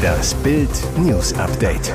[0.00, 1.92] Das Bild News Update.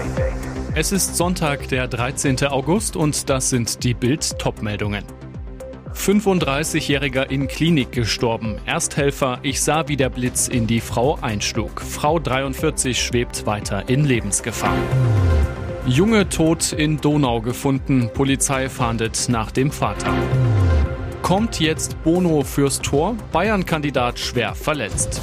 [0.76, 2.44] Es ist Sonntag, der 13.
[2.46, 5.04] August und das sind die Bild Topmeldungen.
[5.96, 8.60] 35-Jähriger in Klinik gestorben.
[8.68, 11.82] Ersthelfer, ich sah, wie der Blitz in die Frau einschlug.
[11.82, 14.78] Frau 43 schwebt weiter in Lebensgefahr.
[15.88, 18.12] Junge tot in Donau gefunden.
[18.14, 20.14] Polizei fahndet nach dem Vater.
[21.24, 23.16] Kommt jetzt Bono fürs Tor?
[23.32, 25.22] Bayern-Kandidat schwer verletzt.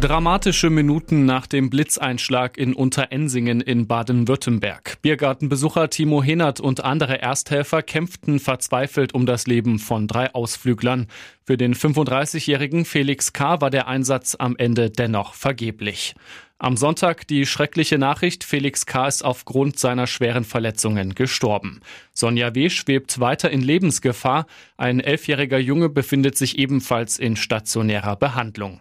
[0.00, 5.02] Dramatische Minuten nach dem Blitzeinschlag in Unterensingen in Baden-Württemberg.
[5.02, 11.08] Biergartenbesucher Timo Henert und andere Ersthelfer kämpften verzweifelt um das Leben von drei Ausflüglern.
[11.42, 13.60] Für den 35-jährigen Felix K.
[13.60, 16.14] war der Einsatz am Ende dennoch vergeblich.
[16.60, 19.08] Am Sonntag die schreckliche Nachricht, Felix K.
[19.08, 21.80] ist aufgrund seiner schweren Verletzungen gestorben.
[22.12, 22.70] Sonja W.
[22.70, 24.46] schwebt weiter in Lebensgefahr.
[24.76, 28.80] Ein elfjähriger Junge befindet sich ebenfalls in stationärer Behandlung.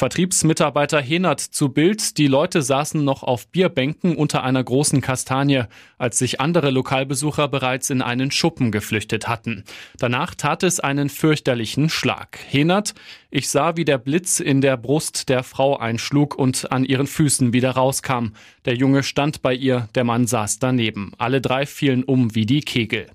[0.00, 5.64] Vertriebsmitarbeiter Henert zu Bild, die Leute saßen noch auf Bierbänken unter einer großen Kastanie,
[5.98, 9.62] als sich andere Lokalbesucher bereits in einen Schuppen geflüchtet hatten.
[9.98, 12.38] Danach tat es einen fürchterlichen Schlag.
[12.48, 12.94] Henert,
[13.30, 17.52] ich sah, wie der Blitz in der Brust der Frau einschlug und an ihren Füßen
[17.52, 18.28] wieder rauskam.
[18.64, 21.12] Der Junge stand bei ihr, der Mann saß daneben.
[21.18, 23.06] Alle drei fielen um wie die Kegel.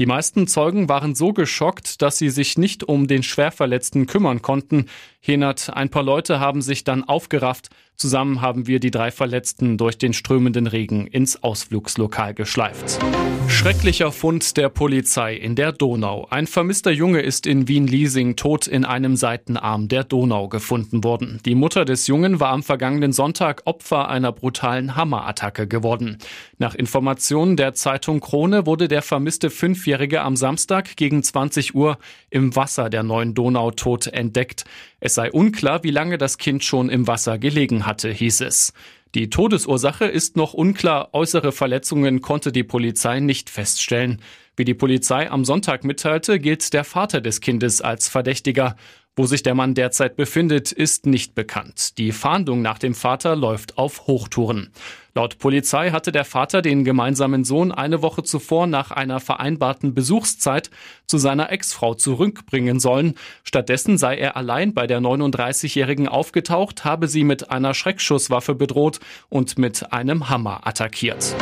[0.00, 4.86] Die meisten Zeugen waren so geschockt, dass sie sich nicht um den Schwerverletzten kümmern konnten.
[5.20, 7.68] Henert, ein paar Leute haben sich dann aufgerafft.
[8.00, 12.98] Zusammen haben wir die drei Verletzten durch den strömenden Regen ins Ausflugslokal geschleift.
[13.46, 16.26] Schrecklicher Fund der Polizei in der Donau.
[16.30, 21.40] Ein vermisster Junge ist in Wien-Liesing tot in einem Seitenarm der Donau gefunden worden.
[21.44, 26.16] Die Mutter des Jungen war am vergangenen Sonntag Opfer einer brutalen Hammerattacke geworden.
[26.56, 31.98] Nach Informationen der Zeitung Krone wurde der vermisste Fünfjährige am Samstag gegen 20 Uhr
[32.30, 34.64] im Wasser der neuen Donau tot entdeckt.
[35.00, 38.72] Es sei unklar, wie lange das Kind schon im Wasser gelegen hatte, hieß es.
[39.14, 41.08] Die Todesursache ist noch unklar.
[41.14, 44.22] Äußere Verletzungen konnte die Polizei nicht feststellen.
[44.56, 48.76] Wie die Polizei am Sonntag mitteilte, gilt der Vater des Kindes als Verdächtiger.
[49.16, 51.98] Wo sich der Mann derzeit befindet, ist nicht bekannt.
[51.98, 54.70] Die Fahndung nach dem Vater läuft auf Hochtouren.
[55.14, 60.70] Laut Polizei hatte der Vater den gemeinsamen Sohn eine Woche zuvor nach einer vereinbarten Besuchszeit
[61.06, 63.14] zu seiner Ex-Frau zurückbringen sollen.
[63.42, 69.58] Stattdessen sei er allein bei der 39-Jährigen aufgetaucht, habe sie mit einer Schreckschusswaffe bedroht und
[69.58, 71.34] mit einem Hammer attackiert.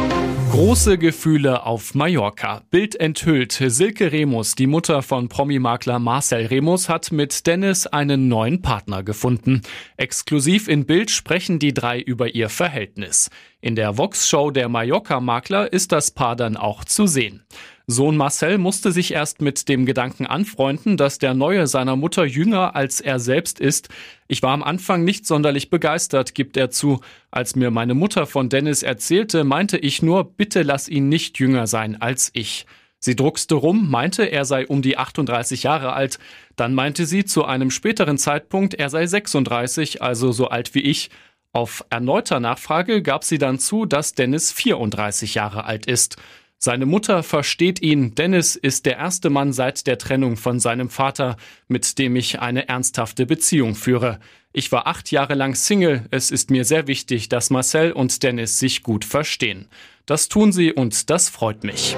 [0.50, 2.62] Große Gefühle auf Mallorca.
[2.70, 3.52] Bild enthüllt.
[3.52, 9.60] Silke Remus, die Mutter von Promi-Makler Marcel Remus, hat mit Dennis einen neuen Partner gefunden.
[9.98, 13.30] Exklusiv in Bild sprechen die drei über ihr Verhältnis.
[13.60, 17.42] In der Vox-Show der Mallorca-Makler ist das Paar dann auch zu sehen.
[17.88, 22.76] Sohn Marcel musste sich erst mit dem Gedanken anfreunden, dass der Neue seiner Mutter jünger
[22.76, 23.88] als er selbst ist.
[24.28, 27.00] Ich war am Anfang nicht sonderlich begeistert, gibt er zu.
[27.32, 31.66] Als mir meine Mutter von Dennis erzählte, meinte ich nur, bitte lass ihn nicht jünger
[31.66, 32.64] sein als ich.
[33.00, 36.18] Sie druckste rum, meinte, er sei um die 38 Jahre alt.
[36.56, 41.10] Dann meinte sie zu einem späteren Zeitpunkt, er sei 36, also so alt wie ich.
[41.52, 46.16] Auf erneuter Nachfrage gab sie dann zu, dass Dennis 34 Jahre alt ist.
[46.60, 48.16] Seine Mutter versteht ihn.
[48.16, 51.36] Dennis ist der erste Mann seit der Trennung von seinem Vater,
[51.68, 54.18] mit dem ich eine ernsthafte Beziehung führe.
[54.58, 56.06] Ich war acht Jahre lang Single.
[56.10, 59.68] Es ist mir sehr wichtig, dass Marcel und Dennis sich gut verstehen.
[60.04, 61.96] Das tun sie und das freut mich.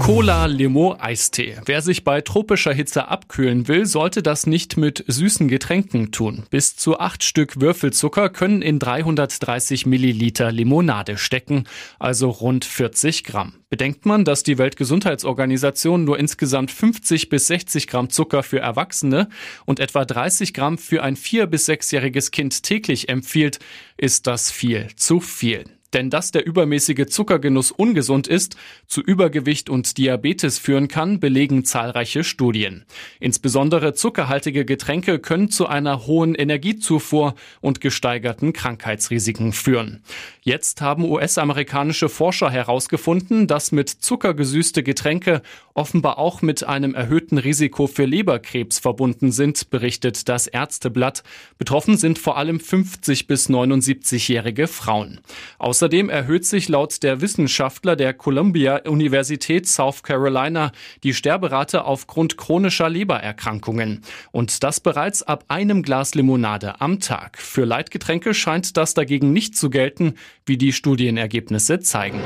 [0.00, 1.58] Cola Limo Eistee.
[1.64, 6.42] Wer sich bei tropischer Hitze abkühlen will, sollte das nicht mit süßen Getränken tun.
[6.50, 11.64] Bis zu acht Stück Würfelzucker können in 330 Milliliter Limonade stecken,
[12.00, 13.54] also rund 40 Gramm.
[13.70, 19.28] Bedenkt man, dass die Weltgesundheitsorganisation nur insgesamt 50 bis 60 Gramm Zucker für Erwachsene
[19.66, 23.58] und etwa 30 Gramm für ein vier- bis sechsjähriges Kind täglich empfiehlt,
[23.96, 25.64] ist das viel zu viel.
[25.92, 32.24] Denn dass der übermäßige Zuckergenuss ungesund ist, zu Übergewicht und Diabetes führen kann, belegen zahlreiche
[32.24, 32.84] Studien.
[33.20, 40.02] Insbesondere zuckerhaltige Getränke können zu einer hohen Energiezufuhr und gesteigerten Krankheitsrisiken führen.
[40.42, 45.42] Jetzt haben US-amerikanische Forscher herausgefunden, dass mit Zucker gesüßte Getränke
[45.74, 51.22] offenbar auch mit einem erhöhten Risiko für Leberkrebs verbunden sind, berichtet das Ärzteblatt.
[51.58, 55.20] Betroffen sind vor allem 50 bis 79-jährige Frauen.
[55.58, 60.70] Außer Außerdem erhöht sich laut der Wissenschaftler der Columbia Universität South Carolina
[61.02, 64.02] die Sterberate aufgrund chronischer Lebererkrankungen.
[64.30, 67.36] Und das bereits ab einem Glas Limonade am Tag.
[67.36, 70.14] Für Leitgetränke scheint das dagegen nicht zu gelten,
[70.46, 72.20] wie die Studienergebnisse zeigen.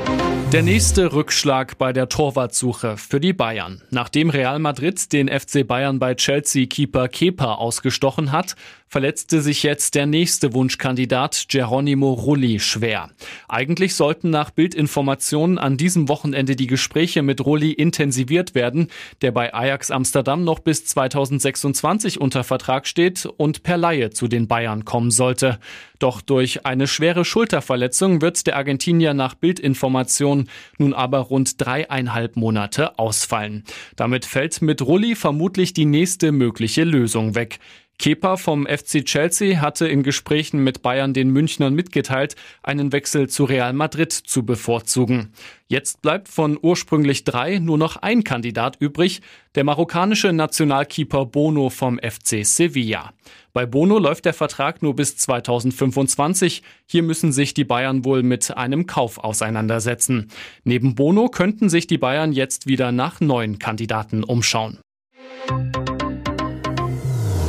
[0.53, 3.81] Der nächste Rückschlag bei der Torwartsuche für die Bayern.
[3.89, 8.55] Nachdem Real Madrid den FC Bayern bei Chelsea-Keeper Kepa ausgestochen hat,
[8.87, 13.09] verletzte sich jetzt der nächste Wunschkandidat Geronimo Rulli schwer.
[13.49, 18.89] Eigentlich sollten nach Bildinformationen an diesem Wochenende die Gespräche mit Rulli intensiviert werden,
[19.21, 24.49] der bei Ajax Amsterdam noch bis 2026 unter Vertrag steht und per Laie zu den
[24.49, 25.59] Bayern kommen sollte.
[25.97, 32.99] Doch durch eine schwere Schulterverletzung wird der Argentinier nach Bildinformationen nun aber rund dreieinhalb Monate
[32.99, 33.63] ausfallen.
[33.95, 37.59] Damit fällt mit Rulli vermutlich die nächste mögliche Lösung weg.
[37.99, 43.43] Kepa vom FC Chelsea hatte in Gesprächen mit Bayern den Münchnern mitgeteilt, einen Wechsel zu
[43.43, 45.33] Real Madrid zu bevorzugen.
[45.67, 49.21] Jetzt bleibt von ursprünglich drei nur noch ein Kandidat übrig,
[49.55, 53.13] der marokkanische Nationalkeeper Bono vom FC Sevilla.
[53.51, 56.61] Bei Bono läuft der Vertrag nur bis 2025.
[56.85, 60.29] Hier müssen sich die Bayern wohl mit einem Kauf auseinandersetzen.
[60.63, 64.79] Neben Bono könnten sich die Bayern jetzt wieder nach neuen Kandidaten umschauen.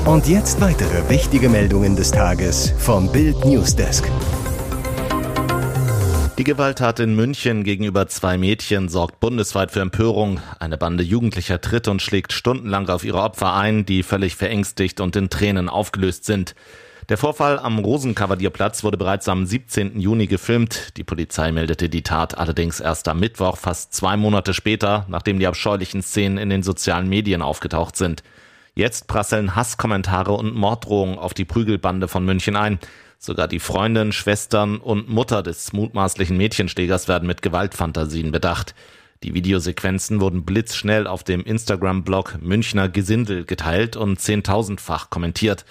[0.05, 4.11] Und jetzt weitere wichtige Meldungen des Tages vom Bild Newsdesk.
[6.39, 10.41] Die Gewalttat in München gegenüber zwei Mädchen sorgt bundesweit für Empörung.
[10.61, 15.17] Eine Bande Jugendlicher tritt und schlägt stundenlang auf ihre Opfer ein, die völlig verängstigt und
[15.17, 16.55] in Tränen aufgelöst sind.
[17.09, 19.99] Der Vorfall am Rosenkavalierplatz wurde bereits am 17.
[19.99, 20.97] Juni gefilmt.
[20.99, 25.47] Die Polizei meldete die Tat allerdings erst am Mittwoch, fast zwei Monate später, nachdem die
[25.47, 28.23] abscheulichen Szenen in den sozialen Medien aufgetaucht sind.
[28.79, 32.79] Jetzt prasseln Hasskommentare und Morddrohungen auf die Prügelbande von München ein.
[33.19, 38.77] Sogar die Freundin, Schwestern und Mutter des mutmaßlichen Mädchenschlägers werden mit Gewaltfantasien bedacht.
[39.25, 45.65] Die Videosequenzen wurden blitzschnell auf dem Instagram-Blog Münchner Gesindel geteilt und zehntausendfach kommentiert.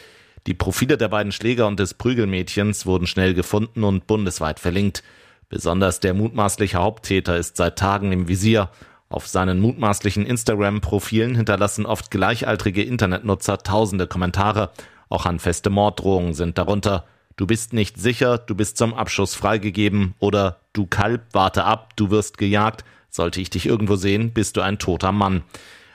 [0.45, 5.01] Die Profile der beiden Schläger und des Prügelmädchens wurden schnell gefunden und bundesweit verlinkt.
[5.48, 8.69] Besonders der mutmaßliche Haupttäter ist seit Tagen im Visier.
[9.09, 14.71] Auf seinen mutmaßlichen Instagram-Profilen hinterlassen oft gleichaltrige Internetnutzer tausende Kommentare.
[15.09, 17.06] Auch handfeste Morddrohungen sind darunter.
[17.38, 22.09] Du bist nicht sicher, du bist zum Abschuss freigegeben oder du Kalb, warte ab, du
[22.09, 22.83] wirst gejagt.
[23.09, 25.44] Sollte ich dich irgendwo sehen, bist du ein toter Mann.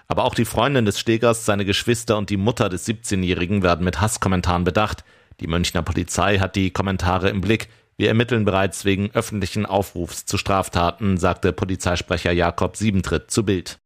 [0.08, 4.00] Aber auch die Freundin des Stegers, seine Geschwister und die Mutter des 17-Jährigen werden mit
[4.00, 5.04] Hasskommentaren bedacht.
[5.40, 7.68] Die Münchner Polizei hat die Kommentare im Blick.
[8.02, 13.78] Wir ermitteln bereits wegen öffentlichen Aufrufs zu Straftaten, sagte Polizeisprecher Jakob Siebentritt zu Bild.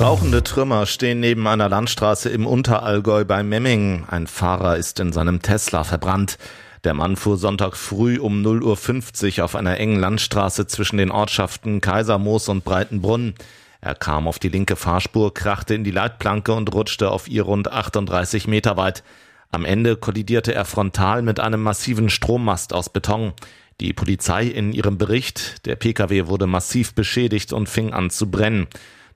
[0.00, 4.06] Rauchende Trümmer stehen neben einer Landstraße im Unterallgäu bei Memmingen.
[4.08, 6.38] Ein Fahrer ist in seinem Tesla verbrannt.
[6.84, 11.82] Der Mann fuhr Sonntag früh um 0.50 Uhr auf einer engen Landstraße zwischen den Ortschaften
[11.82, 13.34] Kaisermoos und Breitenbrunn.
[13.82, 17.70] Er kam auf die linke Fahrspur, krachte in die Leitplanke und rutschte auf ihr rund
[17.70, 19.04] 38 Meter weit.
[19.50, 23.32] Am Ende kollidierte er frontal mit einem massiven Strommast aus Beton.
[23.80, 28.66] Die Polizei in ihrem Bericht, der Pkw wurde massiv beschädigt und fing an zu brennen.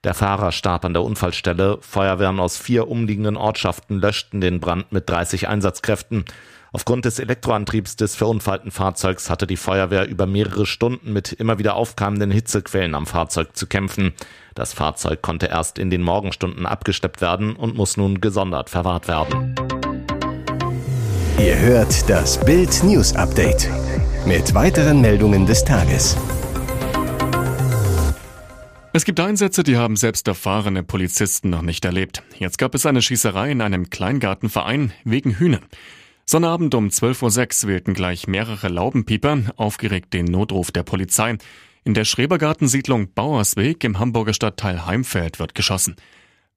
[0.05, 1.79] Der Fahrer starb an der Unfallstelle.
[1.83, 6.25] Feuerwehren aus vier umliegenden Ortschaften löschten den Brand mit 30 Einsatzkräften.
[6.73, 11.75] Aufgrund des Elektroantriebs des verunfallten Fahrzeugs hatte die Feuerwehr über mehrere Stunden mit immer wieder
[11.75, 14.13] aufkeimenden Hitzequellen am Fahrzeug zu kämpfen.
[14.55, 19.55] Das Fahrzeug konnte erst in den Morgenstunden abgeschleppt werden und muss nun gesondert verwahrt werden.
[21.39, 23.69] Ihr hört das Bild News Update
[24.27, 26.17] mit weiteren Meldungen des Tages.
[28.93, 32.23] Es gibt Einsätze, die haben selbst erfahrene Polizisten noch nicht erlebt.
[32.39, 35.65] Jetzt gab es eine Schießerei in einem Kleingartenverein wegen Hühnern.
[36.27, 41.37] Sonnabend um 12.06 Uhr wählten gleich mehrere Laubenpieper aufgeregt den Notruf der Polizei.
[41.85, 45.97] In der Schrebergartensiedlung Bauersweg im Hamburger Stadtteil Heimfeld wird geschossen.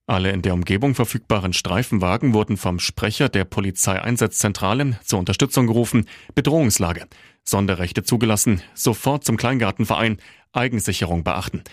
[0.05, 6.09] Alle in der Umgebung verfügbaren Streifenwagen wurden vom Sprecher der Polizeieinsatzzentrale zur Unterstützung gerufen.
[6.35, 7.07] Bedrohungslage.
[7.45, 8.61] Sonderrechte zugelassen.
[8.73, 10.17] Sofort zum Kleingartenverein.
[10.51, 11.63] Eigensicherung beachten.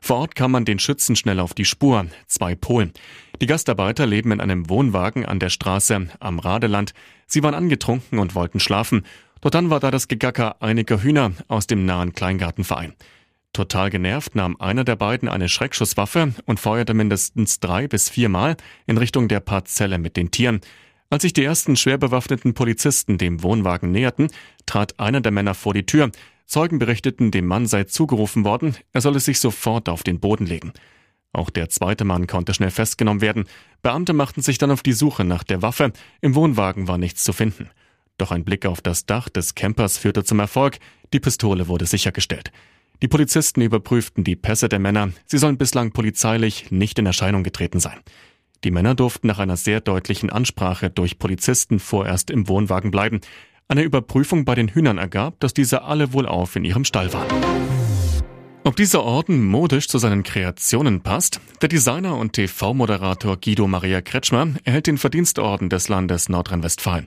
[0.00, 2.06] Vor Ort kam man den Schützen schnell auf die Spur.
[2.28, 2.92] Zwei Polen.
[3.40, 6.92] Die Gastarbeiter leben in einem Wohnwagen an der Straße am Radeland.
[7.26, 9.04] Sie waren angetrunken und wollten schlafen.
[9.40, 12.94] Doch dann war da das Gegacker einiger Hühner aus dem nahen Kleingartenverein.
[13.52, 18.96] Total genervt nahm einer der beiden eine Schreckschusswaffe und feuerte mindestens drei bis viermal in
[18.96, 20.60] Richtung der Parzelle mit den Tieren.
[21.10, 24.28] Als sich die ersten schwer bewaffneten Polizisten dem Wohnwagen näherten,
[24.66, 26.12] trat einer der Männer vor die Tür.
[26.46, 30.72] Zeugen berichteten, dem Mann sei zugerufen worden, er solle sich sofort auf den Boden legen.
[31.32, 33.46] Auch der zweite Mann konnte schnell festgenommen werden.
[33.82, 35.92] Beamte machten sich dann auf die Suche nach der Waffe.
[36.20, 37.70] Im Wohnwagen war nichts zu finden.
[38.18, 40.78] Doch ein Blick auf das Dach des Campers führte zum Erfolg.
[41.12, 42.52] Die Pistole wurde sichergestellt.
[43.02, 45.10] Die Polizisten überprüften die Pässe der Männer.
[45.24, 47.98] Sie sollen bislang polizeilich nicht in Erscheinung getreten sein.
[48.62, 53.20] Die Männer durften nach einer sehr deutlichen Ansprache durch Polizisten vorerst im Wohnwagen bleiben.
[53.68, 57.28] Eine Überprüfung bei den Hühnern ergab, dass diese alle wohlauf in ihrem Stall waren.
[58.64, 61.40] Ob dieser Orden modisch zu seinen Kreationen passt?
[61.62, 67.06] Der Designer und TV-Moderator Guido Maria Kretschmer erhält den Verdienstorden des Landes Nordrhein-Westfalen.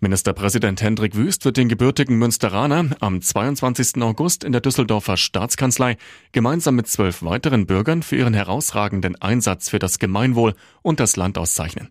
[0.00, 4.00] Ministerpräsident Hendrik Wüst wird den gebürtigen Münsteraner am 22.
[4.00, 5.96] August in der Düsseldorfer Staatskanzlei
[6.30, 11.36] gemeinsam mit zwölf weiteren Bürgern für ihren herausragenden Einsatz für das Gemeinwohl und das Land
[11.36, 11.88] auszeichnen.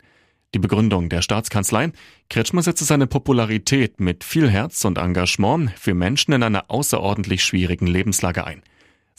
[0.54, 1.92] Die Begründung der Staatskanzlei,
[2.30, 7.88] Kretschmer setze seine Popularität mit viel Herz und Engagement für Menschen in einer außerordentlich schwierigen
[7.88, 8.64] Lebenslage ein.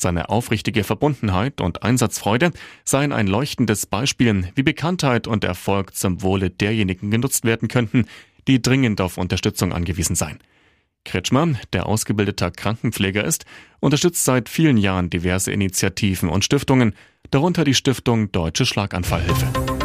[0.00, 2.52] Seine aufrichtige Verbundenheit und Einsatzfreude
[2.84, 8.06] seien ein leuchtendes Beispiel, wie Bekanntheit und Erfolg zum Wohle derjenigen genutzt werden könnten,
[8.48, 10.38] die dringend auf Unterstützung angewiesen seien.
[11.04, 13.44] Kretschmer, der ausgebildeter Krankenpfleger ist,
[13.80, 16.94] unterstützt seit vielen Jahren diverse Initiativen und Stiftungen,
[17.30, 19.77] darunter die Stiftung Deutsche Schlaganfallhilfe.